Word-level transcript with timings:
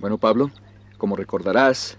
Bueno, 0.00 0.16
Pablo, 0.16 0.50
como 0.96 1.14
recordarás, 1.14 1.98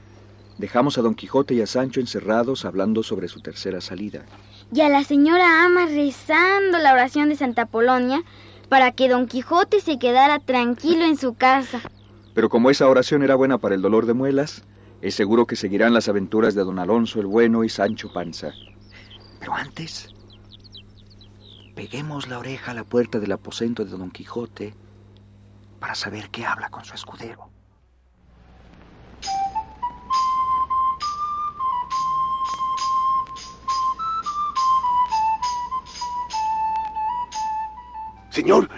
dejamos 0.58 0.98
a 0.98 1.04
Don 1.04 1.14
Quijote 1.14 1.54
y 1.54 1.62
a 1.62 1.68
Sancho 1.68 2.00
encerrados 2.00 2.66
hablando 2.66 3.04
sobre 3.04 3.28
su 3.28 3.42
tercera 3.42 3.80
salida. 3.80 4.26
Y 4.74 4.82
a 4.82 4.90
la 4.90 5.04
señora 5.04 5.64
Ama 5.66 5.86
rezando 5.86 6.80
la 6.80 6.94
oración 6.94 7.30
de 7.30 7.36
Santa 7.36 7.68
Polonia 7.68 8.24
para 8.70 8.92
que 8.92 9.08
Don 9.08 9.28
Quijote 9.28 9.82
se 9.82 10.00
quedara 10.00 10.40
tranquilo 10.40 11.06
en 11.06 11.16
su 11.16 11.36
casa. 11.36 11.80
Pero 12.34 12.50
como 12.50 12.72
esa 12.72 12.88
oración 12.88 13.22
era 13.22 13.36
buena 13.36 13.60
para 13.60 13.76
el 13.76 13.84
dolor 13.84 14.08
de 14.08 14.14
muelas, 14.14 14.64
es 15.02 15.14
seguro 15.14 15.46
que 15.46 15.56
seguirán 15.56 15.94
las 15.94 16.10
aventuras 16.10 16.56
de 16.56 16.64
Don 16.64 16.80
Alonso 16.80 17.20
el 17.20 17.28
Bueno 17.28 17.64
y 17.64 17.70
Sancho 17.70 18.12
Panza. 18.12 18.52
Pero 19.40 19.54
antes, 19.54 20.10
peguemos 21.76 22.28
la 22.28 22.40
oreja 22.40 22.72
a 22.72 22.76
la 22.76 22.84
puerta 22.84 23.20
del 23.20 23.32
aposento 23.32 23.86
de 23.86 23.92
Don 23.92 24.10
Quijote 24.10 24.74
para 25.80 25.94
saber 25.94 26.30
qué 26.30 26.46
habla 26.46 26.70
con 26.70 26.84
su 26.84 26.96
escudero. 26.96 27.52
Señor, 38.32 38.70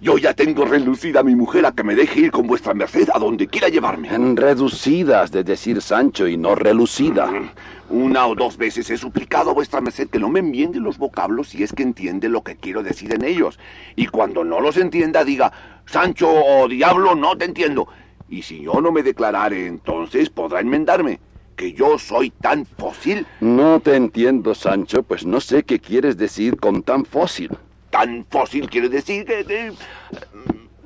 yo 0.00 0.16
ya 0.18 0.32
tengo 0.32 0.64
relucida 0.64 1.20
a 1.20 1.22
mi 1.24 1.34
mujer 1.34 1.66
a 1.66 1.72
que 1.72 1.82
me 1.82 1.96
deje 1.96 2.20
ir 2.20 2.30
con 2.30 2.46
vuestra 2.46 2.74
merced 2.74 3.08
a 3.12 3.18
donde 3.18 3.48
quiera 3.48 3.68
llevarme. 3.68 4.08
En 4.14 4.36
reducidas, 4.36 5.32
de 5.32 5.42
decir 5.42 5.82
Sancho, 5.82 6.28
y 6.28 6.36
no 6.36 6.54
relucida. 6.54 7.26
Mm, 7.26 7.50
Una 7.90 8.26
o 8.28 8.36
dos 8.36 8.56
veces 8.56 8.88
he 8.88 8.96
suplicado 8.96 9.50
a 9.50 9.52
vuesra 9.52 9.80
merced 9.80 10.08
que 10.08 10.20
no 10.20 10.28
me 10.28 10.38
enmiende 10.38 10.78
los 10.78 10.96
vocablos 10.96 11.48
si 11.48 11.64
es 11.64 11.72
que 11.72 11.82
entiende 11.82 12.28
lo 12.28 12.42
que 12.42 12.54
quiero 12.54 12.84
decir 12.84 13.12
en 13.12 13.24
ellos. 13.24 13.58
Y 13.96 14.06
cuando 14.06 14.44
no 14.44 14.60
los 14.60 14.76
entienda, 14.76 15.24
diga, 15.24 15.52
Sancho 15.86 16.30
o 16.30 16.68
diablo, 16.68 17.16
no 17.16 17.36
te 17.36 17.46
entiendo. 17.46 17.88
Y 18.28 18.42
si 18.42 18.62
yo 18.62 18.80
no 18.80 18.92
me 18.92 19.02
declarare, 19.02 19.66
entonces 19.66 20.30
podrá 20.30 20.60
enmendarme. 20.60 21.18
Que 21.56 21.72
yo 21.72 21.98
soy 21.98 22.30
tan 22.30 22.64
fósil, 22.64 23.26
No 23.40 23.80
te 23.80 23.96
entiendo, 23.96 24.54
Sancho, 24.54 25.02
pues 25.02 25.26
no 25.26 25.40
sé 25.40 25.64
qué 25.64 25.80
quieres 25.80 26.16
decir 26.16 26.56
con 26.58 26.82
tan 26.84 27.04
fósil. 27.04 27.50
Tan 27.90 28.24
fósil 28.30 28.68
quiere 28.70 28.88
decir 28.88 29.24
que... 29.24 29.44
que, 29.44 29.72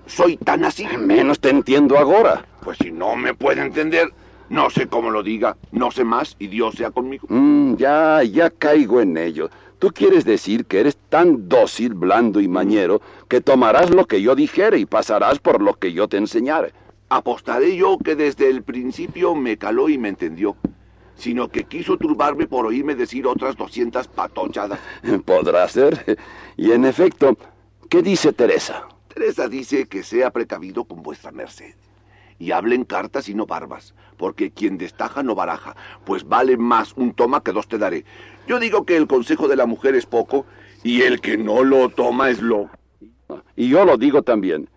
soy 0.07 0.37
tan 0.37 0.65
así. 0.65 0.87
Menos 0.99 1.41
te 1.41 1.51
entiendo 1.51 1.99
ahora. 1.99 2.45
Pues 2.63 2.79
si 2.79 2.91
no 2.91 3.17
me 3.17 3.35
puede 3.35 3.63
entender, 3.63 4.13
no 4.49 4.71
sé 4.71 4.87
cómo 4.87 5.11
lo 5.11 5.23
diga, 5.23 5.57
no 5.73 5.91
sé 5.91 6.05
más 6.05 6.37
y 6.39 6.49
Dios 6.49 6.75
sea 6.77 6.91
conmigo. 6.91 7.27
Mm, 7.29 7.77
ya, 7.77 8.23
ya 8.23 8.51
caigo 8.51 9.01
en 9.01 9.17
ello. 9.17 9.51
Tú 9.79 9.91
quieres 9.91 10.25
decir 10.25 10.65
que 10.67 10.81
eres 10.81 10.97
tan 11.09 11.49
dócil, 11.49 11.95
blando 11.95 12.41
y 12.41 12.49
mañero 12.49 13.03
que 13.29 13.41
tomarás 13.41 13.91
lo 13.91 14.07
que 14.07 14.23
yo 14.23 14.35
dijere 14.35 14.79
y 14.79 14.87
pasarás 14.87 15.39
por 15.39 15.61
lo 15.61 15.75
que 15.75 15.93
yo 15.93 16.09
te 16.09 16.17
enseñare. 16.17 16.73
Apostaré 17.11 17.77
yo 17.77 17.99
que 17.99 18.17
desde 18.17 18.49
el 18.49 18.63
principio 18.63 19.35
me 19.35 19.59
caló 19.59 19.89
y 19.89 19.99
me 19.99 20.09
entendió, 20.09 20.57
sino 21.17 21.49
que 21.49 21.65
quiso 21.65 21.97
turbarme 21.97 22.47
por 22.47 22.67
oírme 22.67 22.95
decir 22.95 23.27
otras 23.27 23.57
doscientas 23.57 24.09
patochadas. 24.09 24.81
Podrá 25.25 25.69
ser. 25.69 26.19
Y 26.57 26.73
en 26.73 26.85
efecto, 26.85 27.37
¿qué 27.89 28.03
dice 28.03 28.33
Teresa? 28.33 28.89
Teresa 29.09 29.49
dice 29.49 29.87
que 29.87 30.03
sea 30.03 30.31
precavido 30.31 30.85
con 30.85 31.03
vuestra 31.03 31.31
merced. 31.31 31.75
Y 32.39 32.51
hablen 32.51 32.85
cartas 32.85 33.29
y 33.29 33.35
no 33.35 33.47
barbas, 33.47 33.95
porque 34.17 34.51
quien 34.51 34.77
destaja 34.77 35.23
no 35.23 35.35
baraja, 35.37 35.77
pues 36.05 36.29
vale 36.29 36.57
más 36.57 36.93
un 36.95 37.15
toma 37.15 37.43
que 37.43 37.53
dos 37.53 37.69
te 37.69 37.79
daré. 37.79 38.05
Yo 38.49 38.59
digo 38.59 38.85
que 38.85 38.97
el 38.97 39.07
consejo 39.07 39.47
de 39.47 39.57
la 39.57 39.67
mujer 39.67 39.95
es 39.95 40.05
poco, 40.05 40.45
y 40.83 41.03
el 41.03 41.21
que 41.21 41.39
no 41.39 41.63
lo 41.63 41.89
toma 41.89 42.31
es 42.31 42.43
loco. 42.43 42.71
Y 43.57 43.69
yo 43.69 43.85
lo 43.85 43.97
digo 43.97 44.23
también. 44.23 44.69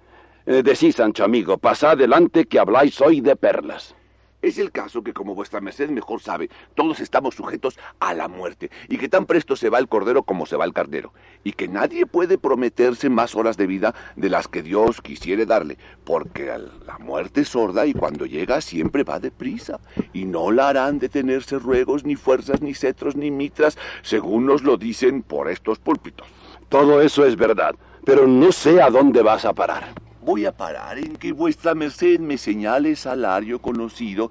Eh, 0.46 0.64
decís, 0.64 0.96
Sancho 0.96 1.26
amigo, 1.26 1.58
pasad 1.58 1.92
adelante 1.92 2.46
que 2.46 2.60
habláis 2.60 3.02
hoy 3.02 3.20
de 3.20 3.36
perlas. 3.36 3.94
Es 4.40 4.60
el 4.60 4.72
caso 4.72 5.02
que, 5.02 5.14
como 5.14 5.34
vuestra 5.34 5.62
merced 5.62 5.90
mejor 5.90 6.22
sabe, 6.22 6.50
todos 6.76 7.00
estamos 7.00 7.34
sujetos 7.34 7.80
a 8.00 8.14
la 8.14 8.28
muerte, 8.28 8.70
y 8.88 8.98
que 8.98 9.10
tan 9.10 9.26
presto 9.26 9.56
se 9.56 9.70
va 9.70 9.80
el 9.80 9.88
cordero 9.88 10.22
como 10.22 10.46
se 10.46 10.56
va 10.56 10.66
el 10.66 10.74
carnero, 10.74 11.12
y 11.44 11.54
que 11.54 11.68
nadie 11.68 12.06
puede 12.06 12.38
prometerse 12.38 13.10
más 13.10 13.34
horas 13.34 13.58
de 13.58 13.66
vida 13.66 13.96
de 14.16 14.30
las 14.30 14.48
que 14.48 14.62
Dios 14.62 15.02
quisiere 15.02 15.48
darle, 15.48 15.80
porque 16.04 16.46
la 16.86 17.00
muerte 17.00 17.42
es 17.42 17.50
sorda 17.50 17.88
y 17.88 17.94
cuando 17.94 18.28
llega 18.28 18.62
siempre 18.62 19.04
va 19.04 19.20
deprisa, 19.20 19.80
y 20.14 20.26
no 20.26 20.52
la 20.52 20.70
harán 20.70 21.00
detenerse 21.00 21.58
ruegos, 21.58 22.06
ni 22.06 22.16
fuerzas, 22.16 22.62
ni 22.62 22.76
cetros, 22.76 23.16
ni 23.16 23.32
mitras, 23.32 23.76
según 24.04 24.46
nos 24.46 24.62
lo 24.62 24.78
dicen 24.78 25.24
por 25.24 25.50
estos 25.50 25.80
púlpitos. 25.80 26.28
Todo 26.70 27.02
eso 27.02 27.26
es 27.26 27.36
verdad, 27.36 27.74
pero 28.06 28.28
no 28.28 28.52
sé 28.52 28.84
a 28.84 28.92
dónde 28.92 29.24
vas 29.24 29.46
a 29.46 29.54
parar. 29.54 30.07
Voy 30.28 30.46
a 30.46 30.52
parar 30.52 30.98
en 31.00 31.16
que 31.16 31.32
vuestra 31.32 31.74
merced 31.74 32.20
me 32.20 32.38
señale 32.38 32.98
salario 32.98 33.62
conocido 33.62 34.30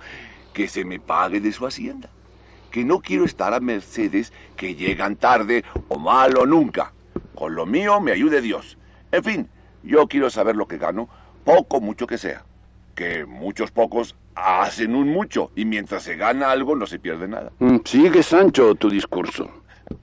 que 0.52 0.68
se 0.68 0.84
me 0.84 1.00
pague 1.00 1.40
de 1.40 1.52
su 1.52 1.64
hacienda. 1.64 2.10
Que 2.70 2.84
no 2.84 3.00
quiero 3.00 3.24
estar 3.24 3.54
a 3.54 3.60
mercedes 3.60 4.30
que 4.58 4.74
llegan 4.74 5.16
tarde 5.16 5.64
o 5.88 5.98
mal 5.98 6.36
o 6.36 6.44
nunca. 6.44 6.92
Con 7.34 7.54
lo 7.54 7.64
mío 7.64 7.98
me 8.02 8.12
ayude 8.12 8.42
Dios. 8.42 8.76
En 9.10 9.24
fin, 9.24 9.48
yo 9.82 10.06
quiero 10.06 10.28
saber 10.28 10.54
lo 10.54 10.68
que 10.68 10.76
gano, 10.76 11.08
poco 11.44 11.80
mucho 11.80 12.06
que 12.06 12.18
sea. 12.18 12.44
Que 12.94 13.24
muchos 13.24 13.70
pocos 13.70 14.16
hacen 14.34 14.94
un 14.94 15.08
mucho 15.08 15.50
y 15.56 15.64
mientras 15.64 16.02
se 16.02 16.16
gana 16.16 16.50
algo 16.50 16.76
no 16.76 16.86
se 16.86 16.98
pierde 16.98 17.26
nada. 17.26 17.52
Mm, 17.58 17.78
Sigue, 17.86 18.22
Sancho, 18.22 18.74
tu 18.74 18.90
discurso. 18.90 19.48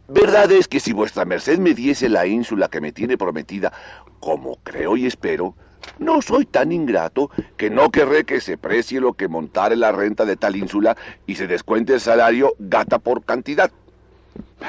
Verdad 0.08 0.52
es 0.54 0.68
que 0.68 0.80
si 0.80 0.92
vuestra 0.92 1.24
merced 1.24 1.60
me 1.60 1.76
diese 1.76 2.10
la 2.10 2.26
ínsula 2.26 2.68
que 2.68 2.82
me 2.82 2.92
tiene 2.92 3.16
prometida, 3.16 3.72
como 4.20 4.56
creo 4.64 4.98
y 4.98 5.06
espero, 5.06 5.54
no 6.00 6.22
soy 6.22 6.46
tan 6.46 6.72
ingrato 6.72 7.30
que 7.58 7.70
no 7.70 7.90
querré 7.92 8.24
que 8.24 8.42
se 8.42 8.58
precie 8.58 9.00
lo 9.00 9.14
que 9.14 9.28
montare 9.28 9.76
la 9.76 9.92
renta 9.92 10.26
de 10.26 10.36
tal 10.36 10.56
ínsula 10.56 10.98
y 11.26 11.36
se 11.36 11.48
descuente 11.48 11.94
el 11.94 12.00
salario 12.00 12.56
gata 12.60 13.00
por 13.00 13.24
cantidad. 13.24 13.72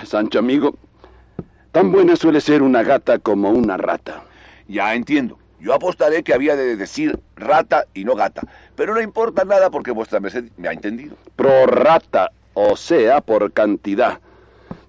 Sancho 0.04 0.38
amigo, 0.38 0.76
tan 1.72 1.92
buena 1.92 2.16
suele 2.16 2.40
ser 2.40 2.62
una 2.62 2.82
gata 2.82 3.18
como 3.18 3.50
una 3.50 3.76
rata. 3.76 4.24
Ya 4.68 4.94
entiendo. 4.94 5.38
Yo 5.60 5.72
apostaré 5.72 6.22
que 6.22 6.34
había 6.34 6.56
de 6.56 6.76
decir 6.76 7.18
rata 7.36 7.86
y 7.94 8.04
no 8.04 8.14
gata, 8.14 8.42
pero 8.76 8.94
no 8.94 9.00
importa 9.00 9.44
nada 9.44 9.70
porque 9.70 9.92
vuestra 9.92 10.20
merced 10.20 10.44
me 10.58 10.68
ha 10.68 10.72
entendido. 10.72 11.16
Prorrata, 11.36 12.32
o 12.52 12.76
sea, 12.76 13.22
por 13.22 13.50
cantidad. 13.52 14.20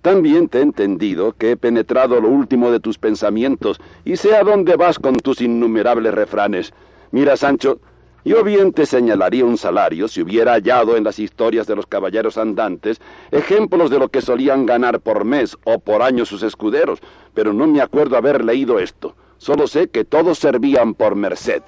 También 0.06 0.50
te 0.50 0.60
he 0.60 0.62
entendido 0.62 1.34
que 1.36 1.50
he 1.50 1.58
penetrado 1.58 2.22
lo 2.22 2.28
último 2.28 2.70
de 2.70 2.80
tus 2.80 3.00
pensamientos 3.00 3.82
y 4.04 4.18
sé 4.18 4.36
a 4.36 4.44
dónde 4.44 4.76
vas 4.76 5.00
con 5.00 5.16
tus 5.16 5.42
innumerables 5.42 6.14
refranes. 6.14 6.76
Mira, 7.10 7.36
Sancho, 7.36 7.80
yo 8.24 8.44
bien 8.44 8.72
te 8.72 8.86
señalaría 8.86 9.44
un 9.46 9.58
salario 9.58 10.08
si 10.08 10.22
hubiera 10.22 10.52
hallado 10.52 10.96
en 10.96 11.04
las 11.04 11.18
historias 11.18 11.66
de 11.66 11.76
los 11.76 11.88
caballeros 11.88 12.38
andantes 12.38 13.02
ejemplos 13.32 13.90
de 13.90 13.98
lo 13.98 14.10
que 14.10 14.22
solían 14.22 14.68
ganar 14.68 15.00
por 15.00 15.26
mes 15.26 15.58
o 15.64 15.80
por 15.80 16.04
año 16.04 16.24
sus 16.24 16.44
escuderos, 16.44 17.00
pero 17.34 17.52
no 17.52 17.66
me 17.66 17.82
acuerdo 17.82 18.16
haber 18.16 18.46
leído 18.46 18.78
esto. 18.78 19.16
Solo 19.40 19.66
sé 19.66 19.88
que 19.88 20.06
todos 20.06 20.38
servían 20.38 20.94
por 20.94 21.16
merced. 21.16 21.64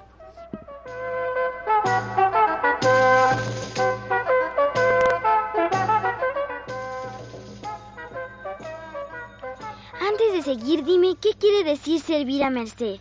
De 10.37 10.43
seguir, 10.43 10.83
dime, 10.83 11.15
¿qué 11.19 11.29
quiere 11.39 11.63
decir 11.63 11.99
servir 11.99 12.43
a 12.43 12.49
merced? 12.51 12.99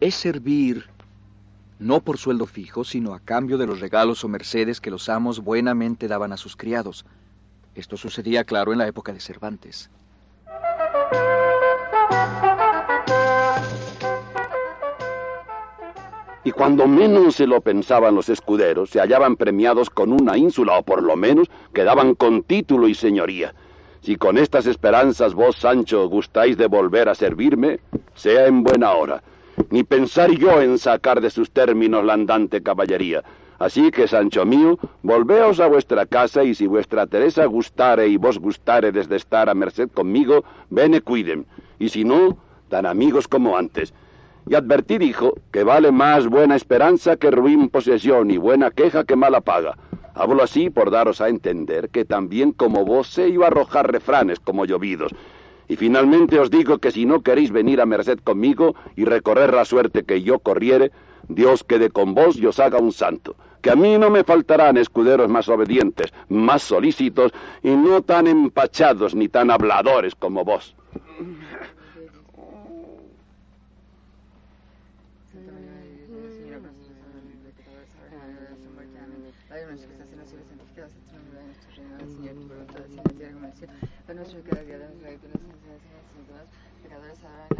Es 0.00 0.14
servir 0.14 0.86
no 1.78 2.00
por 2.00 2.16
sueldo 2.16 2.46
fijo, 2.46 2.84
sino 2.84 3.12
a 3.12 3.20
cambio 3.20 3.58
de 3.58 3.66
los 3.66 3.80
regalos 3.80 4.24
o 4.24 4.28
mercedes 4.28 4.80
que 4.80 4.90
los 4.90 5.08
amos 5.08 5.40
buenamente 5.40 6.08
daban 6.08 6.32
a 6.32 6.36
sus 6.36 6.56
criados. 6.56 7.04
Esto 7.74 7.96
sucedía, 7.96 8.44
claro, 8.44 8.72
en 8.72 8.78
la 8.78 8.86
época 8.86 9.12
de 9.12 9.20
Cervantes. 9.20 9.90
Y 16.44 16.52
cuando 16.52 16.86
menos 16.86 17.36
se 17.36 17.46
lo 17.46 17.60
pensaban 17.60 18.14
los 18.14 18.28
escuderos, 18.28 18.90
se 18.90 19.00
hallaban 19.00 19.36
premiados 19.36 19.90
con 19.90 20.12
una 20.12 20.38
ínsula, 20.38 20.78
o 20.78 20.82
por 20.82 21.02
lo 21.02 21.16
menos 21.16 21.48
quedaban 21.74 22.14
con 22.14 22.42
título 22.42 22.88
y 22.88 22.94
señoría. 22.94 23.54
Si 24.02 24.16
con 24.16 24.36
estas 24.36 24.66
esperanzas 24.66 25.32
vos, 25.32 25.56
Sancho, 25.56 26.08
gustáis 26.08 26.58
de 26.58 26.66
volver 26.66 27.08
a 27.08 27.14
servirme, 27.14 27.78
sea 28.14 28.46
en 28.46 28.64
buena 28.64 28.92
hora. 28.92 29.22
ni 29.70 29.84
pensar 29.84 30.30
yo 30.30 30.60
en 30.60 30.78
sacar 30.78 31.20
de 31.20 31.30
sus 31.30 31.50
términos 31.50 32.04
la 32.04 32.14
andante 32.14 32.62
caballería. 32.62 33.22
Así 33.58 33.90
que, 33.90 34.08
Sancho 34.08 34.44
mío, 34.44 34.78
volveos 35.02 35.60
a 35.60 35.68
vuestra 35.68 36.06
casa 36.06 36.42
y 36.42 36.54
si 36.54 36.66
vuestra 36.66 37.06
Teresa 37.06 37.44
gustare 37.44 38.08
y 38.08 38.16
vos 38.16 38.38
gustare 38.38 38.90
desde 38.90 39.16
estar 39.16 39.48
a 39.48 39.54
merced 39.54 39.88
conmigo, 39.90 40.44
bene 40.68 41.00
cuiden. 41.00 41.46
Y 41.78 41.90
si 41.90 42.02
no, 42.02 42.38
tan 42.68 42.86
amigos 42.86 43.28
como 43.28 43.56
antes. 43.56 43.94
Y 44.48 44.56
advertid, 44.56 45.02
hijo, 45.02 45.34
que 45.52 45.62
vale 45.62 45.92
más 45.92 46.26
buena 46.26 46.56
esperanza 46.56 47.16
que 47.16 47.30
ruin 47.30 47.68
posesión 47.68 48.30
y 48.30 48.38
buena 48.38 48.70
queja 48.70 49.04
que 49.04 49.14
mala 49.14 49.40
paga. 49.42 49.76
Hablo 50.14 50.42
así 50.42 50.70
por 50.70 50.90
daros 50.90 51.20
a 51.20 51.28
entender 51.28 51.88
que 51.88 52.04
también 52.04 52.52
como 52.52 52.84
vos 52.84 53.08
sé 53.08 53.32
yo 53.32 53.44
arrojar 53.44 53.90
refranes 53.90 54.40
como 54.40 54.64
llovidos. 54.64 55.12
Y 55.68 55.76
finalmente 55.76 56.38
os 56.38 56.50
digo 56.50 56.78
que 56.78 56.90
si 56.90 57.06
no 57.06 57.22
queréis 57.22 57.50
venir 57.50 57.80
a 57.80 57.86
merced 57.86 58.18
conmigo 58.18 58.74
y 58.94 59.04
recorrer 59.04 59.54
la 59.54 59.64
suerte 59.64 60.04
que 60.04 60.22
yo 60.22 60.38
corriere, 60.38 60.90
Dios 61.28 61.64
quede 61.64 61.90
con 61.90 62.14
vos 62.14 62.36
y 62.36 62.46
os 62.46 62.60
haga 62.60 62.78
un 62.78 62.92
santo. 62.92 63.36
Que 63.62 63.70
a 63.70 63.76
mí 63.76 63.96
no 63.96 64.10
me 64.10 64.24
faltarán 64.24 64.76
escuderos 64.76 65.28
más 65.28 65.48
obedientes, 65.48 66.12
más 66.28 66.62
solícitos 66.62 67.32
y 67.62 67.70
no 67.70 68.02
tan 68.02 68.26
empachados 68.26 69.14
ni 69.14 69.28
tan 69.28 69.50
habladores 69.50 70.14
como 70.14 70.44
vos. 70.44 70.74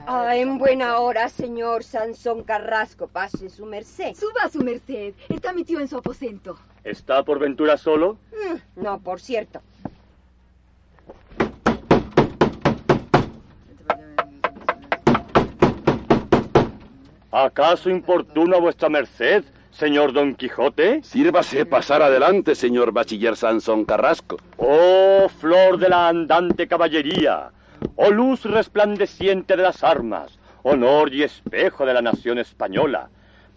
Ah, 0.06 0.36
en 0.36 0.58
buena 0.58 0.98
hora, 0.98 1.28
señor 1.28 1.84
Sansón 1.84 2.42
Carrasco. 2.42 3.06
Pase 3.06 3.48
su 3.48 3.64
merced. 3.66 4.14
Suba 4.14 4.48
su 4.50 4.62
merced. 4.62 5.14
Está 5.28 5.52
mi 5.52 5.64
tío 5.64 5.80
en 5.80 5.88
su 5.88 5.96
aposento. 5.96 6.58
¿Está 6.84 7.24
por 7.24 7.38
ventura 7.38 7.76
solo? 7.76 8.18
Mm, 8.32 8.82
no, 8.82 9.00
por 9.00 9.20
cierto. 9.20 9.62
¿Acaso 17.30 17.88
importuna 17.88 18.58
vuestra 18.58 18.90
merced, 18.90 19.44
señor 19.72 20.12
Don 20.12 20.34
Quijote? 20.34 21.02
Sírvase 21.02 21.66
pasar 21.66 22.02
adelante, 22.02 22.54
señor 22.54 22.92
bachiller 22.92 23.36
Sansón 23.36 23.84
Carrasco. 23.84 24.36
Oh, 24.58 25.28
flor 25.28 25.78
de 25.78 25.88
la 25.88 26.08
andante 26.08 26.68
caballería, 26.68 27.50
oh 27.96 28.10
luz 28.10 28.44
resplandeciente 28.44 29.56
de 29.56 29.62
las 29.62 29.82
armas, 29.82 30.38
honor 30.62 31.12
y 31.12 31.22
espejo 31.22 31.84
de 31.86 31.94
la 31.94 32.02
nación 32.02 32.38
española. 32.38 33.08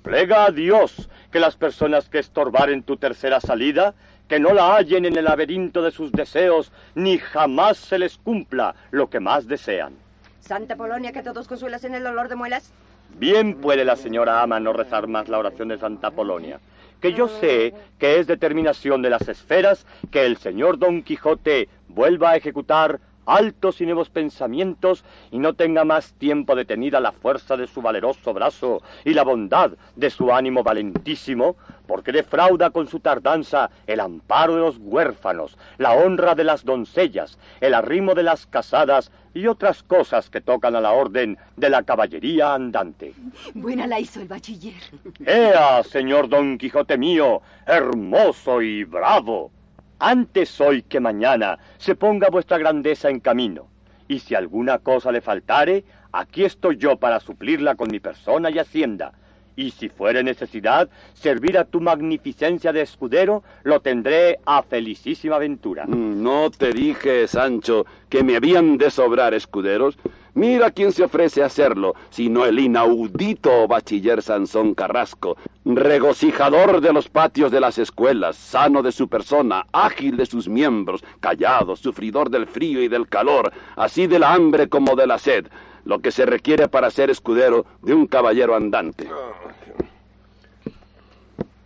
Plega 0.02 0.46
a 0.46 0.52
Dios 0.52 1.10
que 1.32 1.40
las 1.40 1.56
personas 1.56 2.10
que 2.10 2.20
estorbaren 2.20 2.84
tu 2.84 2.98
tercera 2.98 3.40
salida, 3.40 3.94
que 4.28 4.40
no 4.40 4.54
la 4.54 4.76
hallen 4.76 5.06
en 5.06 5.18
el 5.18 5.26
laberinto 5.26 5.82
de 5.82 5.92
sus 5.92 6.12
deseos, 6.12 6.72
ni 6.96 7.18
jamás 7.18 7.78
se 7.78 8.00
les 8.00 8.18
cumpla 8.18 8.76
lo 8.92 9.10
que 9.10 9.20
más 9.20 9.48
desean. 9.48 9.94
Santa 10.40 10.76
Polonia, 10.76 11.12
que 11.12 11.24
todos 11.24 11.48
consuelas 11.48 11.84
en 11.86 11.96
el 11.96 12.04
dolor 12.04 12.30
de 12.30 12.36
muelas. 12.36 12.72
Bien 13.18 13.56
puede 13.56 13.86
la 13.86 13.96
señora 13.96 14.42
ama 14.42 14.60
no 14.60 14.74
rezar 14.74 15.08
más 15.08 15.30
la 15.30 15.40
oración 15.40 15.70
de 15.70 15.78
Santa 15.78 16.12
Polonia, 16.12 16.60
que 17.00 17.14
yo 17.14 17.30
sé 17.30 17.74
que 17.98 18.20
es 18.20 18.28
determinación 18.28 19.02
de 19.02 19.10
las 19.10 19.30
esferas 19.30 19.88
que 20.12 20.26
el 20.26 20.36
señor 20.36 20.78
Don 20.78 21.02
Quijote 21.02 21.70
vuelva 21.88 22.32
a 22.32 22.36
ejecutar 22.36 23.00
altos 23.26 23.82
y 23.82 23.86
nuevos 23.86 24.10
pensamientos 24.10 25.04
y 25.32 25.40
no 25.40 25.54
tenga 25.54 25.84
más 25.84 26.14
tiempo 26.14 26.56
detenida 26.56 27.00
la 27.00 27.12
fuerza 27.12 27.58
de 27.58 27.68
su 27.68 27.82
valeroso 27.82 28.34
brazo 28.34 28.82
y 29.04 29.14
la 29.14 29.24
bondad 29.24 29.72
de 29.96 30.10
su 30.10 30.34
ánimo 30.34 30.64
valentísimo, 30.64 31.56
porque 31.88 32.12
defrauda 32.12 32.70
con 32.70 32.88
su 32.88 33.00
tardanza 33.00 33.70
el 33.88 34.00
amparo 34.00 34.56
de 34.56 34.62
los 34.62 34.78
huérfanos, 34.80 35.58
la 35.78 35.94
honra 35.94 36.36
de 36.36 36.44
las 36.44 36.66
doncellas, 36.66 37.38
el 37.62 37.74
arrimo 37.74 38.16
de 38.16 38.24
las 38.24 38.48
casadas 38.48 39.12
y 39.34 39.48
otras 39.48 39.84
cosas 39.84 40.30
que 40.30 40.42
tocan 40.42 40.76
a 40.76 40.82
la 40.82 40.94
orden 40.94 41.38
de 41.58 41.70
la 41.70 41.84
caballería 41.84 42.54
andante. 42.54 43.14
Buena 43.54 43.86
la 43.86 44.00
hizo 44.00 44.22
el 44.22 44.28
bachiller. 44.28 44.82
¡Ea, 45.26 45.84
señor 45.84 46.30
Don 46.30 46.58
Quijote 46.58 46.98
mío, 46.98 47.42
hermoso 47.66 48.62
y 48.62 48.84
bravo! 48.86 49.52
Antes 50.00 50.60
hoy 50.60 50.84
que 50.84 51.00
mañana 51.00 51.58
se 51.78 51.96
ponga 51.96 52.28
vuestra 52.30 52.58
grandeza 52.58 53.10
en 53.10 53.20
camino, 53.20 53.68
y 54.08 54.20
si 54.20 54.36
alguna 54.36 54.80
cosa 54.80 55.12
le 55.12 55.22
faltare, 55.22 55.84
aquí 56.12 56.44
estoy 56.44 56.78
yo 56.78 56.98
para 56.98 57.20
suplirla 57.20 57.76
con 57.76 57.90
mi 57.90 58.00
persona 58.00 58.50
y 58.50 58.60
hacienda, 58.60 59.14
y 59.56 59.72
si 59.72 59.88
fuere 59.88 60.22
necesidad 60.22 60.90
servir 61.14 61.58
a 61.58 61.64
tu 61.64 61.80
magnificencia 61.80 62.74
de 62.74 62.82
escudero, 62.82 63.42
lo 63.64 63.80
tendré 63.80 64.40
a 64.46 64.62
felicísima 64.64 65.38
ventura. 65.38 65.86
Mm, 65.88 66.22
No 66.22 66.52
te 66.52 66.74
dije, 66.74 67.26
Sancho, 67.28 67.86
que 68.10 68.22
me 68.22 68.36
habían 68.36 68.78
de 68.78 68.92
sobrar 68.92 69.34
escuderos. 69.34 69.98
Mira 70.36 70.70
quién 70.70 70.92
se 70.92 71.06
ofrece 71.06 71.42
a 71.42 71.46
hacerlo, 71.46 71.96
sino 72.10 72.46
el 72.46 72.60
inaudito 72.60 73.70
bachiller 73.70 74.22
Sansón 74.22 74.76
Carrasco, 74.76 75.38
regocijador 75.64 76.82
de 76.82 76.92
los 76.92 77.08
patios 77.08 77.54
de 77.54 77.62
las 77.62 77.78
escuelas, 77.78 78.36
sano 78.36 78.84
de 78.84 78.92
su 78.92 79.08
persona, 79.08 79.66
ágil 79.72 80.18
de 80.18 80.26
sus 80.26 80.50
miembros, 80.50 81.06
callado, 81.22 81.78
sufridor 81.78 82.30
del 82.30 82.48
frío 82.48 82.84
y 82.84 82.90
del 82.90 83.08
calor, 83.08 83.54
así 83.78 84.08
de 84.08 84.20
la 84.20 84.34
hambre 84.34 84.68
como 84.68 84.98
de 84.98 85.08
la 85.08 85.20
sed, 85.20 85.48
lo 85.86 86.00
que 86.00 86.12
se 86.12 86.26
requiere 86.26 86.68
para 86.68 86.92
ser 86.92 87.10
escudero 87.10 87.66
de 87.82 87.94
un 87.94 88.06
caballero 88.06 88.58
andante. 88.58 89.08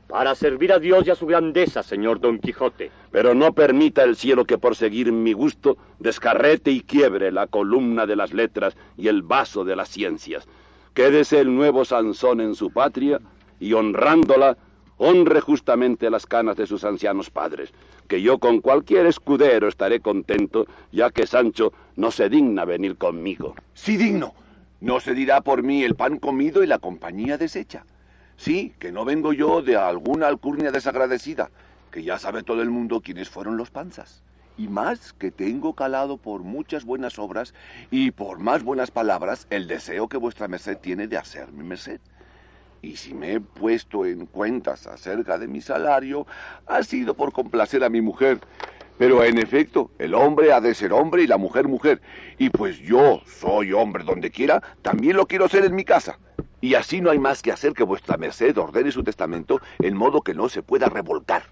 Para 0.09 0.33
servir 0.33 0.73
a 0.73 0.79
Dios 0.79 1.05
y 1.05 1.11
a 1.11 1.15
su 1.15 1.27
grandeza, 1.27 1.83
señor 1.83 2.19
Don 2.19 2.39
Quijote. 2.39 2.89
Pero 3.11 3.35
no 3.35 3.53
permita 3.53 4.03
el 4.03 4.15
cielo 4.15 4.43
que 4.43 4.57
por 4.57 4.75
seguir 4.75 5.11
mi 5.11 5.33
gusto 5.33 5.77
descarrete 5.99 6.71
y 6.71 6.81
quiebre 6.81 7.31
la 7.31 7.45
columna 7.45 8.07
de 8.07 8.15
las 8.15 8.33
letras 8.33 8.75
y 8.97 9.07
el 9.07 9.21
vaso 9.21 9.63
de 9.63 9.75
las 9.75 9.89
ciencias. 9.89 10.47
Quédese 10.95 11.39
el 11.39 11.55
nuevo 11.55 11.85
Sansón 11.85 12.41
en 12.41 12.55
su 12.55 12.71
patria 12.71 13.21
y 13.59 13.73
honrándola, 13.73 14.57
honre 14.97 15.41
justamente 15.41 16.09
las 16.09 16.25
canas 16.25 16.57
de 16.57 16.65
sus 16.65 16.83
ancianos 16.85 17.29
padres, 17.29 17.71
que 18.07 18.19
yo 18.19 18.39
con 18.39 18.61
cualquier 18.61 19.05
escudero 19.05 19.67
estaré 19.67 19.99
contento, 19.99 20.65
ya 20.91 21.11
que 21.11 21.27
Sancho 21.27 21.71
no 21.95 22.09
se 22.09 22.29
digna 22.29 22.65
venir 22.65 22.97
conmigo. 22.97 23.53
Sí, 23.75 23.95
digno. 23.95 24.33
No 24.81 25.01
se 25.01 25.13
dirá 25.13 25.41
por 25.41 25.61
mí 25.61 25.83
el 25.83 25.93
pan 25.93 26.17
comido 26.17 26.63
y 26.63 26.67
la 26.67 26.79
compañía 26.79 27.37
deshecha. 27.37 27.85
Sí, 28.39 28.73
que 28.79 28.93
no 28.93 29.03
vengo 29.03 29.33
yo 29.33 29.61
de 29.61 29.75
alguna 29.75 30.27
alcurnia 30.27 30.71
desagradecida, 30.71 31.49
que 31.91 32.03
ya 32.03 32.17
sabe 32.17 32.41
todo 32.41 32.61
el 32.61 32.69
mundo 32.69 33.01
quiénes 33.01 33.29
fueron 33.29 33.57
los 33.57 33.69
panzas. 33.69 34.23
Y 34.57 34.69
más 34.69 35.11
que 35.11 35.29
tengo 35.29 35.73
calado 35.73 36.15
por 36.15 36.43
muchas 36.43 36.85
buenas 36.85 37.19
obras 37.19 37.53
y 37.91 38.11
por 38.11 38.39
más 38.39 38.63
buenas 38.63 38.91
palabras 38.91 39.45
el 39.49 39.67
deseo 39.67 40.07
que 40.07 40.15
vuestra 40.15 40.47
merced 40.47 40.77
tiene 40.77 41.07
de 41.07 41.17
hacerme 41.17 41.65
merced. 41.65 41.99
Y 42.81 42.95
si 42.95 43.13
me 43.13 43.33
he 43.33 43.41
puesto 43.41 44.05
en 44.05 44.25
cuentas 44.25 44.87
acerca 44.87 45.37
de 45.37 45.49
mi 45.49 45.59
salario, 45.59 46.25
ha 46.65 46.81
sido 46.83 47.15
por 47.15 47.33
complacer 47.33 47.83
a 47.83 47.89
mi 47.89 47.99
mujer. 47.99 48.39
Pero 48.97 49.21
en 49.21 49.37
efecto, 49.37 49.91
el 49.99 50.13
hombre 50.13 50.53
ha 50.53 50.61
de 50.61 50.73
ser 50.75 50.93
hombre 50.93 51.23
y 51.23 51.27
la 51.27 51.37
mujer 51.37 51.67
mujer. 51.67 52.01
Y 52.37 52.51
pues 52.51 52.79
yo 52.79 53.21
soy 53.25 53.73
hombre 53.73 54.05
donde 54.05 54.31
quiera, 54.31 54.63
también 54.81 55.17
lo 55.17 55.25
quiero 55.25 55.49
ser 55.49 55.65
en 55.65 55.75
mi 55.75 55.83
casa. 55.83 56.17
Y 56.61 56.75
así 56.75 57.01
no 57.01 57.09
hay 57.09 57.19
más 57.19 57.41
que 57.41 57.51
hacer 57.51 57.73
que 57.73 57.83
vuestra 57.83 58.17
merced 58.17 58.57
ordene 58.57 58.91
su 58.91 59.03
testamento 59.03 59.61
en 59.79 59.95
modo 59.95 60.21
que 60.21 60.33
no 60.33 60.49
se 60.49 60.61
pueda 60.61 60.87
revolcar. 60.89 61.43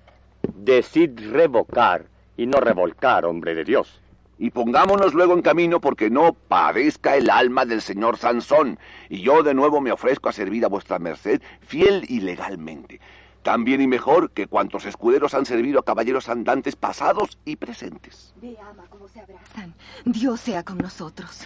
Decid 0.56 1.32
revocar 1.32 2.06
y 2.36 2.46
no 2.46 2.60
revolcar, 2.60 3.26
hombre 3.26 3.56
de 3.56 3.64
Dios. 3.64 4.02
Y 4.38 4.52
pongámonos 4.52 5.14
luego 5.14 5.34
en 5.34 5.42
camino 5.42 5.82
porque 5.82 6.10
no 6.10 6.34
padezca 6.34 7.16
el 7.16 7.30
alma 7.30 7.66
del 7.66 7.82
señor 7.82 8.18
Sansón, 8.18 8.78
y 9.10 9.22
yo 9.22 9.42
de 9.42 9.56
nuevo 9.56 9.82
me 9.82 9.92
ofrezco 9.92 10.30
a 10.30 10.34
servir 10.34 10.64
a 10.64 10.68
vuestra 10.68 11.00
merced 11.00 11.42
fiel 11.62 12.06
y 12.08 12.20
legalmente. 12.20 13.00
Tan 13.42 13.64
bien 13.64 13.82
y 13.82 13.88
mejor 13.88 14.32
que 14.32 14.48
cuantos 14.48 14.86
escuderos 14.86 15.34
han 15.34 15.46
servido 15.46 15.80
a 15.80 15.86
caballeros 15.86 16.28
andantes 16.30 16.76
pasados 16.76 17.40
y 17.46 17.56
presentes. 17.56 18.34
Ve, 18.42 18.58
ama, 18.62 18.84
cómo 18.90 19.08
se 19.08 19.22
abrazan. 19.22 19.74
Dios 20.06 20.42
sea 20.42 20.64
con 20.64 20.78
nosotros. 20.78 21.44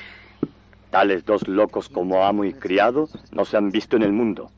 Tales 0.92 1.26
dos 1.26 1.48
locos 1.48 1.90
como 1.90 2.24
amo 2.26 2.44
y 2.44 2.54
criado 2.54 3.08
no 3.32 3.46
se 3.46 3.58
han 3.58 3.72
visto 3.72 3.96
en 3.96 4.04
el 4.04 4.12
mundo. 4.12 4.52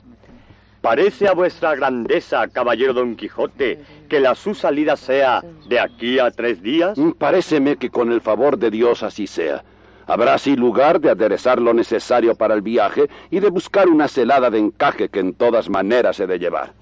Parece 0.82 1.30
a 1.30 1.34
vuestra 1.34 1.76
grandeza, 1.76 2.46
caballero 2.50 2.94
Don 2.94 3.16
Quijote, 3.16 3.80
que 4.10 4.20
la 4.20 4.36
su 4.36 4.54
salida 4.54 4.98
sea 4.98 5.42
de 5.70 5.80
aquí 5.80 6.20
a 6.20 6.30
tres 6.32 6.62
días. 6.62 6.98
Mm, 6.98 7.12
Paréceme 7.12 7.78
que 7.78 7.90
con 7.90 8.12
el 8.12 8.20
favor 8.20 8.58
de 8.58 8.70
Dios 8.70 9.02
así 9.04 9.26
sea. 9.26 9.64
Habrá 10.08 10.34
así 10.34 10.58
lugar 10.58 11.00
de 11.00 11.12
aderezar 11.12 11.62
lo 11.62 11.74
necesario 11.74 12.36
para 12.36 12.54
el 12.54 12.62
viaje 12.62 13.10
y 13.32 13.40
de 13.40 13.50
buscar 13.50 13.88
una 13.88 14.10
celada 14.10 14.50
de 14.50 14.60
encaje 14.60 15.08
que 15.08 15.20
en 15.20 15.34
todas 15.34 15.70
maneras 15.70 16.20
he 16.20 16.28
de 16.28 16.40
llevar. 16.40 16.74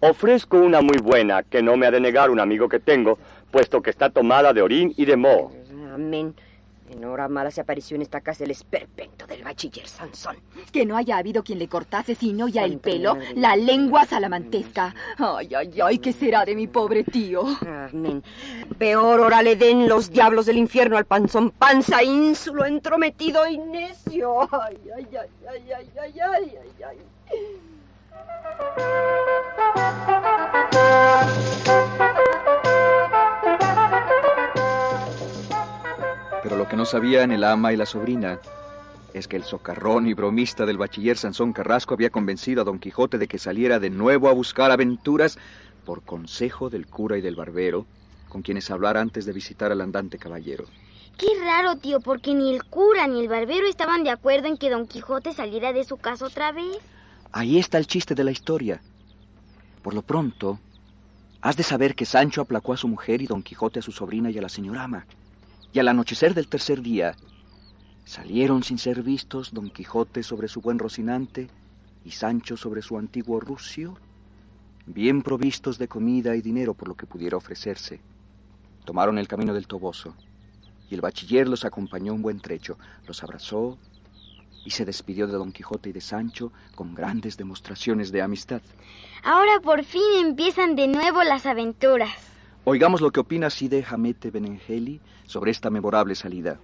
Ofrezco 0.00 0.58
una 0.58 0.80
muy 0.80 0.98
buena 0.98 1.42
que 1.42 1.60
no 1.60 1.76
me 1.76 1.86
ha 1.86 1.90
de 1.90 1.98
negar 1.98 2.30
un 2.30 2.38
amigo 2.38 2.68
que 2.68 2.78
tengo, 2.78 3.18
puesto 3.50 3.82
que 3.82 3.90
está 3.90 4.10
tomada 4.10 4.52
de 4.52 4.62
orín 4.62 4.94
y 4.96 5.04
de 5.04 5.16
moho. 5.16 5.50
Amén. 5.92 6.32
En 6.90 7.04
hora 7.04 7.28
mala 7.28 7.50
se 7.50 7.60
apareció 7.60 7.96
en 7.96 8.02
esta 8.02 8.20
casa 8.20 8.44
el 8.44 8.50
esperpento 8.50 9.26
del 9.26 9.44
bachiller 9.44 9.86
Sansón. 9.86 10.36
Que 10.72 10.86
no 10.86 10.96
haya 10.96 11.18
habido 11.18 11.42
quien 11.44 11.58
le 11.58 11.68
cortase 11.68 12.14
sino 12.14 12.48
ya 12.48 12.64
el 12.64 12.78
pelo, 12.78 13.18
la 13.34 13.56
lengua 13.56 14.06
salamantesca. 14.06 14.94
Ay, 15.18 15.54
ay, 15.54 15.80
ay, 15.80 15.98
¿qué 15.98 16.12
será 16.12 16.44
de 16.44 16.54
mi 16.54 16.66
pobre 16.66 17.04
tío? 17.04 17.44
Amén. 17.92 18.22
Peor 18.78 19.20
hora 19.20 19.42
le 19.42 19.56
den 19.56 19.88
los 19.88 20.10
diablos 20.10 20.46
del 20.46 20.56
infierno 20.58 20.96
al 20.96 21.04
panzón 21.04 21.50
panza, 21.50 22.02
ínsulo, 22.02 22.64
entrometido 22.64 23.46
y 23.46 23.58
necio. 23.58 24.48
Ay, 24.52 24.78
ay, 24.96 25.08
ay, 25.12 25.28
ay, 25.48 25.72
ay, 25.72 25.90
ay, 25.98 26.20
ay, 26.20 26.56
ay, 26.84 26.98
ay. 27.30 27.58
Pero 36.48 36.56
lo 36.56 36.66
que 36.66 36.76
no 36.76 36.86
sabían 36.86 37.30
el 37.30 37.44
ama 37.44 37.74
y 37.74 37.76
la 37.76 37.84
sobrina 37.84 38.40
es 39.12 39.28
que 39.28 39.36
el 39.36 39.44
socarrón 39.44 40.06
y 40.06 40.14
bromista 40.14 40.64
del 40.64 40.78
bachiller 40.78 41.18
Sansón 41.18 41.52
Carrasco 41.52 41.92
había 41.92 42.08
convencido 42.08 42.62
a 42.62 42.64
Don 42.64 42.78
Quijote 42.78 43.18
de 43.18 43.28
que 43.28 43.36
saliera 43.36 43.78
de 43.78 43.90
nuevo 43.90 44.30
a 44.30 44.32
buscar 44.32 44.70
aventuras 44.70 45.38
por 45.84 46.00
consejo 46.04 46.70
del 46.70 46.86
cura 46.86 47.18
y 47.18 47.20
del 47.20 47.36
barbero, 47.36 47.84
con 48.30 48.40
quienes 48.40 48.70
hablar 48.70 48.96
antes 48.96 49.26
de 49.26 49.34
visitar 49.34 49.72
al 49.72 49.82
andante 49.82 50.16
caballero. 50.16 50.64
Qué 51.18 51.26
raro, 51.44 51.76
tío, 51.76 52.00
porque 52.00 52.32
ni 52.32 52.54
el 52.54 52.64
cura 52.64 53.06
ni 53.06 53.20
el 53.20 53.28
barbero 53.28 53.66
estaban 53.66 54.02
de 54.02 54.10
acuerdo 54.10 54.48
en 54.48 54.56
que 54.56 54.70
Don 54.70 54.86
Quijote 54.86 55.34
saliera 55.34 55.74
de 55.74 55.84
su 55.84 55.98
casa 55.98 56.24
otra 56.24 56.52
vez. 56.52 56.78
Ahí 57.30 57.58
está 57.58 57.76
el 57.76 57.86
chiste 57.86 58.14
de 58.14 58.24
la 58.24 58.30
historia. 58.30 58.80
Por 59.82 59.92
lo 59.92 60.00
pronto, 60.00 60.58
has 61.42 61.58
de 61.58 61.62
saber 61.62 61.94
que 61.94 62.06
Sancho 62.06 62.40
aplacó 62.40 62.72
a 62.72 62.78
su 62.78 62.88
mujer 62.88 63.20
y 63.20 63.26
Don 63.26 63.42
Quijote 63.42 63.80
a 63.80 63.82
su 63.82 63.92
sobrina 63.92 64.30
y 64.30 64.38
a 64.38 64.40
la 64.40 64.48
señora 64.48 64.84
ama. 64.84 65.04
Y 65.78 65.80
al 65.80 65.86
anochecer 65.86 66.34
del 66.34 66.48
tercer 66.48 66.82
día, 66.82 67.14
salieron 68.04 68.64
sin 68.64 68.78
ser 68.78 69.00
vistos 69.00 69.54
Don 69.54 69.70
Quijote 69.70 70.24
sobre 70.24 70.48
su 70.48 70.60
buen 70.60 70.76
Rocinante 70.76 71.46
y 72.04 72.10
Sancho 72.10 72.56
sobre 72.56 72.82
su 72.82 72.98
antiguo 72.98 73.38
Rucio, 73.38 73.96
bien 74.86 75.22
provistos 75.22 75.78
de 75.78 75.86
comida 75.86 76.34
y 76.34 76.42
dinero 76.42 76.74
por 76.74 76.88
lo 76.88 76.96
que 76.96 77.06
pudiera 77.06 77.36
ofrecerse. 77.36 78.00
Tomaron 78.86 79.18
el 79.18 79.28
camino 79.28 79.54
del 79.54 79.68
Toboso, 79.68 80.16
y 80.90 80.96
el 80.96 81.00
bachiller 81.00 81.46
los 81.46 81.64
acompañó 81.64 82.12
un 82.12 82.22
buen 82.22 82.40
trecho, 82.40 82.76
los 83.06 83.22
abrazó 83.22 83.78
y 84.64 84.70
se 84.70 84.84
despidió 84.84 85.28
de 85.28 85.34
Don 85.34 85.52
Quijote 85.52 85.90
y 85.90 85.92
de 85.92 86.00
Sancho 86.00 86.50
con 86.74 86.92
grandes 86.92 87.36
demostraciones 87.36 88.10
de 88.10 88.20
amistad. 88.20 88.62
Ahora 89.22 89.60
por 89.60 89.84
fin 89.84 90.26
empiezan 90.26 90.74
de 90.74 90.88
nuevo 90.88 91.22
las 91.22 91.46
aventuras. 91.46 92.37
Oigamos 92.70 93.00
lo 93.00 93.10
que 93.10 93.20
opina 93.20 93.48
Side 93.48 93.82
Hamete 93.88 94.30
Benengeli 94.30 95.00
sobre 95.24 95.52
esta 95.52 95.70
memorable 95.70 96.14
salida. 96.14 96.60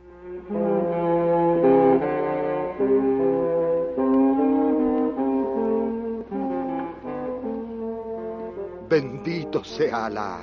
Bendito 8.86 9.64
sea 9.64 10.04
Alá, 10.04 10.40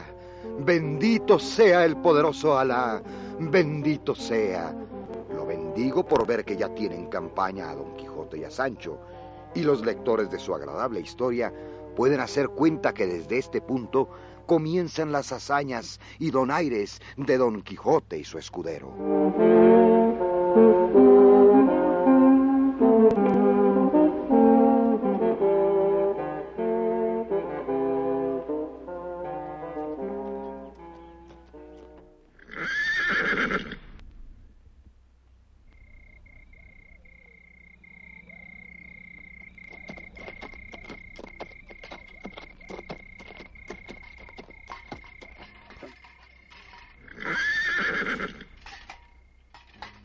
bendito 0.65 1.37
sea 1.37 1.85
el 1.85 1.95
poderoso 1.97 2.57
Alá, 2.57 2.99
bendito 3.39 4.15
sea. 4.15 4.75
Lo 5.31 5.45
bendigo 5.45 6.03
por 6.03 6.25
ver 6.25 6.43
que 6.43 6.57
ya 6.57 6.73
tienen 6.73 7.05
campaña 7.05 7.69
a 7.69 7.75
Don 7.75 7.95
Quijote 7.97 8.39
y 8.39 8.45
a 8.45 8.49
Sancho, 8.49 8.97
y 9.53 9.61
los 9.61 9.85
lectores 9.85 10.31
de 10.31 10.39
su 10.39 10.55
agradable 10.55 11.01
historia 11.01 11.53
pueden 11.95 12.19
hacer 12.19 12.49
cuenta 12.49 12.95
que 12.95 13.05
desde 13.05 13.37
este 13.37 13.61
punto 13.61 14.09
comienzan 14.51 15.13
las 15.13 15.31
hazañas 15.31 16.01
y 16.19 16.29
donaires 16.29 16.99
de 17.15 17.37
Don 17.37 17.61
Quijote 17.61 18.17
y 18.17 18.25
su 18.25 18.37
escudero. 18.37 18.91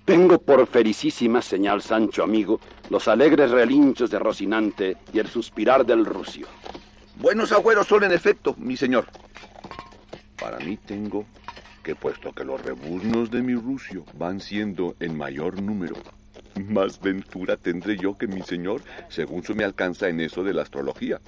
Tengo 0.07 0.39
por 0.39 0.65
felicísima 0.69 1.43
señal, 1.43 1.83
Sancho 1.83 2.23
amigo, 2.23 2.61
los 2.91 3.09
alegres 3.09 3.51
relinchos 3.51 4.09
de 4.09 4.21
Rocinante 4.21 4.99
y 5.13 5.19
el 5.19 5.27
suspirar 5.27 5.85
del 5.85 6.07
Rucio. 6.07 6.47
Buenos 7.17 7.51
agüeros 7.51 7.89
son 7.89 8.05
en 8.05 8.13
efecto, 8.13 8.55
mi 8.57 8.77
señor. 8.77 9.07
Para 10.41 10.59
mí 10.61 10.77
tengo 10.77 11.27
que 11.83 11.97
puesto 11.97 12.33
que 12.33 12.45
los 12.45 12.63
rebuznos 12.63 13.33
de 13.33 13.43
mi 13.43 13.57
rucio 13.57 14.05
van 14.17 14.41
siendo 14.41 14.95
en 15.01 15.17
mayor 15.17 15.61
número, 15.61 15.97
más 16.69 17.01
ventura 17.01 17.57
tendré 17.57 17.97
yo 17.97 18.17
que 18.17 18.29
mi 18.29 18.43
señor, 18.43 18.83
según 19.09 19.43
se 19.43 19.55
me 19.55 19.65
alcanza 19.65 20.09
en 20.09 20.21
eso 20.21 20.45
de 20.45 20.55
la 20.55 20.63
astrología. 20.63 21.21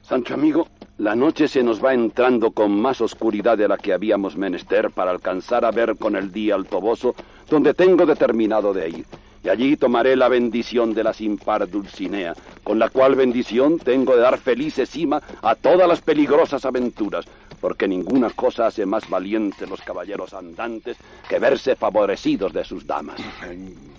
Sancho 0.00 0.34
amigo, 0.34 0.68
la 0.98 1.16
noche 1.16 1.48
se 1.48 1.62
nos 1.62 1.84
va 1.84 1.92
entrando 1.92 2.52
con 2.52 2.80
más 2.80 3.00
oscuridad 3.00 3.58
de 3.58 3.66
la 3.66 3.76
que 3.76 3.92
habíamos 3.92 4.36
menester 4.36 4.90
para 4.90 5.10
alcanzar 5.10 5.64
a 5.64 5.70
ver 5.70 5.96
con 5.96 6.14
el 6.14 6.30
día 6.30 6.54
al 6.54 6.66
Toboso, 6.66 7.14
donde 7.48 7.74
tengo 7.74 8.06
determinado 8.06 8.72
de 8.72 8.88
ir. 8.88 9.06
Y 9.42 9.50
allí 9.50 9.76
tomaré 9.76 10.16
la 10.16 10.28
bendición 10.28 10.94
de 10.94 11.04
la 11.04 11.12
sin 11.12 11.36
par 11.36 11.68
Dulcinea, 11.68 12.34
con 12.62 12.78
la 12.78 12.88
cual 12.88 13.14
bendición 13.14 13.78
tengo 13.78 14.16
de 14.16 14.22
dar 14.22 14.38
felices 14.38 14.88
cima 14.88 15.20
a 15.42 15.54
todas 15.54 15.86
las 15.86 16.00
peligrosas 16.00 16.64
aventuras, 16.64 17.26
porque 17.60 17.86
ninguna 17.86 18.30
cosa 18.30 18.66
hace 18.66 18.86
más 18.86 19.08
valientes 19.08 19.68
los 19.68 19.82
caballeros 19.82 20.32
andantes 20.32 20.96
que 21.28 21.38
verse 21.38 21.76
favorecidos 21.76 22.54
de 22.54 22.64
sus 22.64 22.86
damas. 22.86 23.16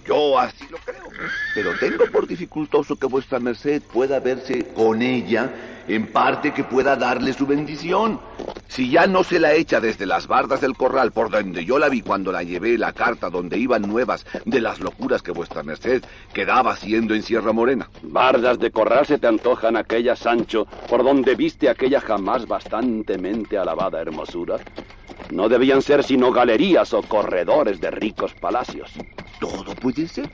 Yo 0.03 0.39
así 0.39 0.65
lo 0.69 0.77
creo. 0.77 1.03
Pero 1.53 1.71
tengo 1.79 2.05
por 2.11 2.25
dificultoso 2.25 2.95
que 2.95 3.05
vuestra 3.05 3.39
merced 3.39 3.83
pueda 3.83 4.19
verse 4.19 4.67
con 4.73 5.03
ella, 5.03 5.51
en 5.87 6.11
parte 6.11 6.53
que 6.53 6.63
pueda 6.63 6.95
darle 6.95 7.33
su 7.33 7.45
bendición. 7.45 8.19
Si 8.67 8.89
ya 8.89 9.07
no 9.07 9.23
se 9.23 9.39
la 9.39 9.53
echa 9.53 9.79
desde 9.79 10.05
las 10.05 10.27
bardas 10.27 10.61
del 10.61 10.75
corral, 10.75 11.11
por 11.11 11.29
donde 11.29 11.65
yo 11.65 11.79
la 11.79 11.89
vi 11.89 12.01
cuando 12.01 12.31
la 12.31 12.43
llevé 12.43 12.77
la 12.77 12.93
carta 12.93 13.29
donde 13.29 13.57
iban 13.57 13.83
nuevas 13.83 14.25
de 14.45 14.59
las 14.59 14.79
locuras 14.79 15.21
que 15.21 15.31
vuestra 15.31 15.63
merced 15.63 16.03
quedaba 16.33 16.71
haciendo 16.71 17.13
en 17.13 17.23
Sierra 17.23 17.53
Morena. 17.53 17.89
Bardas 18.03 18.59
de 18.59 18.71
corral 18.71 19.05
se 19.05 19.17
te 19.17 19.27
antojan 19.27 19.77
aquella, 19.77 20.15
Sancho, 20.15 20.67
por 20.89 21.03
donde 21.03 21.35
viste 21.35 21.69
aquella 21.69 22.01
jamás 22.01 22.47
bastantemente 22.47 23.57
alabada 23.57 24.01
hermosura. 24.01 24.57
No 25.31 25.49
debían 25.49 25.81
ser 25.81 26.03
sino 26.03 26.31
galerías 26.31 26.93
o 26.93 27.01
corredores 27.01 27.79
de 27.79 27.91
ricos 27.91 28.33
palacios. 28.33 28.91
Todo 29.39 29.73
puede 29.75 30.07
ser. 30.07 30.29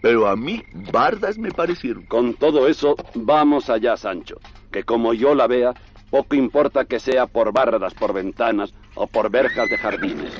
Pero 0.00 0.26
a 0.26 0.34
mí, 0.34 0.62
bardas 0.90 1.38
me 1.38 1.52
parecieron. 1.52 2.02
Con 2.06 2.34
todo 2.34 2.66
eso, 2.66 2.96
vamos 3.14 3.70
allá, 3.70 3.96
Sancho, 3.96 4.40
que 4.72 4.82
como 4.82 5.14
yo 5.14 5.34
la 5.34 5.46
vea, 5.46 5.74
poco 6.12 6.36
importa 6.36 6.84
que 6.84 7.00
sea 7.00 7.26
por 7.26 7.54
bardas, 7.54 7.94
por 7.94 8.12
ventanas 8.12 8.74
o 8.94 9.06
por 9.06 9.30
verjas 9.30 9.70
de 9.70 9.78
jardines, 9.78 10.30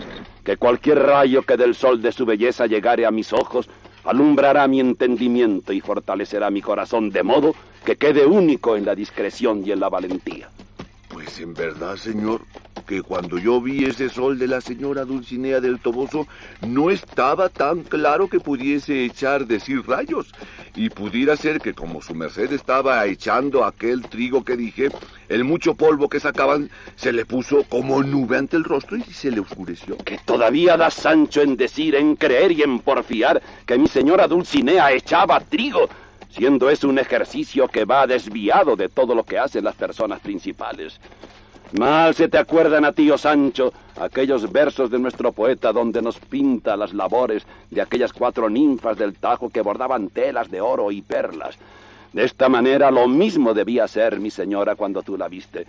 que 0.44 0.58
cualquier 0.58 0.98
rayo 0.98 1.44
que 1.44 1.56
del 1.56 1.74
sol 1.74 2.02
de 2.02 2.12
su 2.12 2.26
belleza 2.26 2.66
llegare 2.66 3.06
a 3.06 3.10
mis 3.10 3.32
ojos, 3.32 3.70
alumbrará 4.04 4.68
mi 4.68 4.80
entendimiento 4.80 5.72
y 5.72 5.80
fortalecerá 5.80 6.50
mi 6.50 6.60
corazón 6.60 7.08
de 7.08 7.22
modo 7.22 7.54
que 7.86 7.96
quede 7.96 8.26
único 8.26 8.76
en 8.76 8.84
la 8.84 8.94
discreción 8.94 9.66
y 9.66 9.72
en 9.72 9.80
la 9.80 9.88
valentía. 9.88 10.50
Pues 11.22 11.38
en 11.38 11.54
verdad, 11.54 11.94
señor, 11.94 12.40
que 12.84 13.00
cuando 13.00 13.38
yo 13.38 13.60
vi 13.60 13.84
ese 13.84 14.08
sol 14.08 14.40
de 14.40 14.48
la 14.48 14.60
señora 14.60 15.04
Dulcinea 15.04 15.60
del 15.60 15.78
Toboso, 15.78 16.26
no 16.66 16.90
estaba 16.90 17.48
tan 17.48 17.84
claro 17.84 18.28
que 18.28 18.40
pudiese 18.40 19.04
echar 19.04 19.46
decir 19.46 19.86
rayos. 19.86 20.34
Y 20.74 20.90
pudiera 20.90 21.36
ser 21.36 21.60
que 21.60 21.74
como 21.74 22.02
su 22.02 22.16
merced 22.16 22.52
estaba 22.52 23.06
echando 23.06 23.64
aquel 23.64 24.02
trigo 24.02 24.44
que 24.44 24.56
dije, 24.56 24.88
el 25.28 25.44
mucho 25.44 25.76
polvo 25.76 26.08
que 26.08 26.18
sacaban 26.18 26.70
se 26.96 27.12
le 27.12 27.24
puso 27.24 27.62
como 27.68 28.02
nube 28.02 28.36
ante 28.36 28.56
el 28.56 28.64
rostro 28.64 28.96
y 28.96 29.04
se 29.04 29.30
le 29.30 29.40
oscureció. 29.40 29.96
Que 29.98 30.18
todavía 30.24 30.76
da 30.76 30.90
Sancho 30.90 31.40
en 31.40 31.56
decir, 31.56 31.94
en 31.94 32.16
creer 32.16 32.50
y 32.50 32.62
en 32.62 32.80
porfiar 32.80 33.40
que 33.64 33.78
mi 33.78 33.86
señora 33.86 34.26
Dulcinea 34.26 34.90
echaba 34.90 35.38
trigo, 35.38 35.88
siendo 36.32 36.70
eso 36.70 36.88
un 36.88 36.98
ejercicio 36.98 37.68
que 37.68 37.84
va 37.84 38.06
desviado 38.06 38.74
de 38.74 38.88
todo 38.88 39.14
lo 39.14 39.24
que 39.24 39.38
hacen 39.38 39.64
las 39.64 39.74
personas 39.74 40.20
principales. 40.20 40.98
Mal 41.78 42.14
se 42.14 42.28
te 42.28 42.38
acuerdan 42.38 42.84
a 42.84 42.92
ti, 42.92 43.10
oh 43.10 43.16
Sancho, 43.16 43.72
aquellos 43.98 44.50
versos 44.50 44.90
de 44.90 44.98
nuestro 44.98 45.32
poeta 45.32 45.72
donde 45.72 46.02
nos 46.02 46.18
pinta 46.18 46.76
las 46.76 46.92
labores 46.92 47.46
de 47.70 47.80
aquellas 47.80 48.12
cuatro 48.12 48.50
ninfas 48.50 48.98
del 48.98 49.14
Tajo 49.14 49.48
que 49.48 49.62
bordaban 49.62 50.08
telas 50.08 50.50
de 50.50 50.60
oro 50.60 50.90
y 50.90 51.00
perlas. 51.00 51.56
De 52.12 52.24
esta 52.24 52.48
manera 52.48 52.90
lo 52.90 53.08
mismo 53.08 53.54
debía 53.54 53.88
ser 53.88 54.20
mi 54.20 54.30
señora 54.30 54.74
cuando 54.74 55.02
tú 55.02 55.16
la 55.16 55.28
viste. 55.28 55.66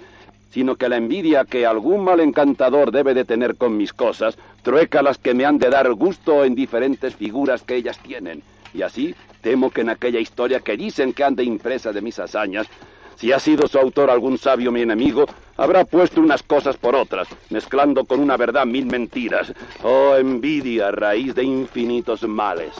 sino 0.53 0.75
que 0.75 0.87
la 0.87 0.97
envidia 0.97 1.45
que 1.45 1.65
algún 1.65 2.03
mal 2.03 2.19
encantador 2.19 2.91
debe 2.91 3.15
de 3.15 3.25
tener 3.25 3.55
con 3.55 3.75
mis 3.75 3.91
cosas, 3.91 4.37
trueca 4.61 5.01
las 5.01 5.17
que 5.17 5.33
me 5.33 5.45
han 5.45 5.57
de 5.57 5.71
dar 5.71 5.91
gusto 5.93 6.45
en 6.45 6.53
diferentes 6.53 7.15
figuras 7.15 7.63
que 7.63 7.75
ellas 7.75 7.97
tienen. 7.97 8.43
Y 8.71 8.83
así 8.83 9.15
temo 9.43 9.69
que 9.69 9.81
en 9.81 9.89
aquella 9.89 10.19
historia 10.19 10.61
que 10.61 10.77
dicen 10.77 11.13
que 11.13 11.23
anda 11.23 11.43
impresa 11.43 11.91
de 11.91 12.01
mis 12.01 12.17
hazañas, 12.17 12.65
si 13.15 13.31
ha 13.31 13.39
sido 13.39 13.67
su 13.67 13.77
autor 13.77 14.09
algún 14.09 14.39
sabio 14.39 14.71
mi 14.71 14.81
enemigo, 14.81 15.25
habrá 15.57 15.83
puesto 15.83 16.21
unas 16.21 16.41
cosas 16.41 16.77
por 16.77 16.95
otras, 16.95 17.27
mezclando 17.51 18.05
con 18.05 18.19
una 18.19 18.37
verdad 18.37 18.65
mil 18.65 18.87
mentiras. 18.87 19.53
Oh, 19.83 20.15
envidia, 20.15 20.91
raíz 20.91 21.35
de 21.35 21.43
infinitos 21.43 22.23
males. 22.23 22.73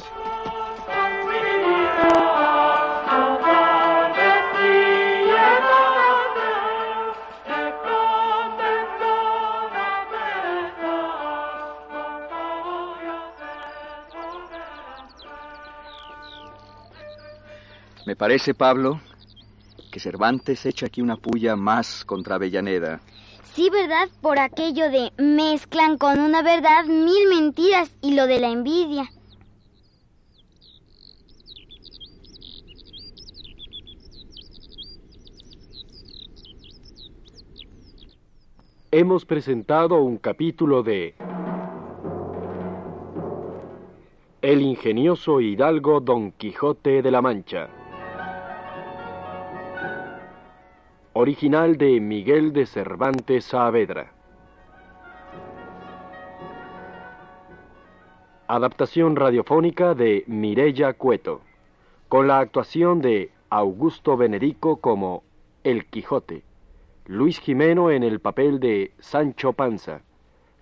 Me 18.06 18.16
parece, 18.18 18.54
Pablo, 18.54 19.00
que 19.92 20.00
Cervantes 20.00 20.66
echa 20.66 20.88
aquí 20.88 21.02
una 21.02 21.16
puya 21.16 21.56
más 21.56 22.04
contra 22.04 22.36
Avellaneda. 22.36 23.00
Sí, 23.54 23.70
¿verdad? 23.70 24.10
Por 24.22 24.40
aquello 24.40 24.90
de 24.90 25.12
mezclan 25.18 25.98
con 25.98 26.20
una 26.20 26.42
verdad 26.42 26.86
mil 26.86 27.30
mentiras 27.30 27.96
y 28.02 28.16
lo 28.16 28.28
de 28.28 28.40
la 28.40 28.50
envidia. 28.50 29.10
Hemos 38.92 39.26
presentado 39.26 40.04
un 40.04 40.18
capítulo 40.18 40.84
de 40.84 41.16
El 44.42 44.62
ingenioso 44.62 45.40
hidalgo 45.42 46.00
Don 46.00 46.32
Quijote 46.34 47.02
de 47.02 47.12
la 47.12 47.22
Mancha. 47.22 47.70
Original 51.16 51.78
de 51.78 52.00
Miguel 52.00 52.54
de 52.54 52.66
Cervantes 52.66 53.46
Saavedra. 53.46 54.12
Adaptación 58.48 59.16
radiofónica 59.16 59.94
de 59.94 60.24
Mirella 60.26 60.94
Cueto, 60.94 61.42
con 62.10 62.28
la 62.28 62.40
actuación 62.40 63.00
de 63.00 63.30
Augusto 63.52 64.18
Benedico 64.18 64.78
como 64.78 65.22
El 65.64 65.86
Quijote, 65.86 66.42
Luis 67.06 67.40
Jimeno 67.40 67.92
en 67.92 68.02
el 68.02 68.20
papel 68.20 68.60
de 68.60 68.92
Sancho 68.98 69.54
Panza, 69.54 70.02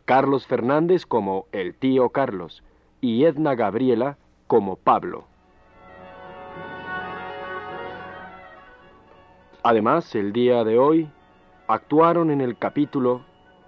Carlos 0.04 0.48
Fernández 0.48 1.06
como 1.06 1.46
el 1.54 1.76
tío 1.76 2.10
Carlos 2.10 2.62
y 3.00 3.24
Edna 3.24 3.56
Gabriela 3.56 4.18
como 4.48 4.76
Pablo. 4.76 5.31
Además, 9.64 10.16
el 10.16 10.34
día 10.34 10.64
de 10.64 10.80
hoy 10.80 11.10
actuaron 11.68 12.32
en 12.32 12.42
el 12.42 12.58
capítulo 12.58 13.24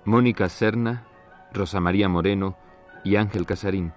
Mónica 0.05 0.50
Serna, 0.50 1.05
Rosa 1.53 1.79
María 1.79 2.09
Moreno 2.09 2.57
y 3.03 3.15
Ángel 3.15 3.45
Casarín. 3.45 3.93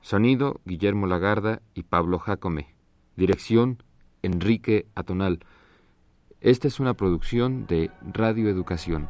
Sonido 0.00 0.60
Guillermo 0.64 1.06
Lagarda 1.06 1.60
y 1.74 1.82
Pablo 1.82 2.18
Jacome. 2.18 2.74
Dirección 3.16 3.82
Enrique 4.22 4.86
Atonal. 4.94 5.40
Esta 6.40 6.68
es 6.68 6.80
una 6.80 6.94
producción 6.94 7.66
de 7.66 7.90
Radio 8.12 8.48
Educación. 8.48 9.08